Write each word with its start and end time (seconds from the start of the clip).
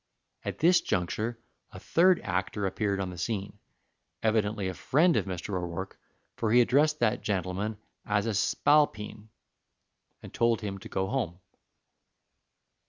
At 0.43 0.57
this 0.57 0.81
juncture 0.81 1.37
a 1.71 1.79
third 1.79 2.21
actor 2.21 2.65
appeared 2.65 2.99
on 2.99 3.11
the 3.11 3.19
scene, 3.19 3.59
evidently 4.23 4.67
a 4.67 4.73
friend 4.73 5.15
of 5.15 5.25
Mr. 5.25 5.49
O'Rourke, 5.49 5.99
for 6.37 6.51
he 6.51 6.59
addressed 6.59 7.01
that 7.01 7.21
gentleman 7.21 7.77
as 8.03 8.25
a 8.25 8.33
"spalpeen," 8.33 9.29
and 10.23 10.33
told 10.33 10.61
him 10.61 10.79
to 10.79 10.89
go 10.89 11.05
home. 11.05 11.39